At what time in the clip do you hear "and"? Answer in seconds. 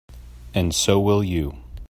0.55-0.73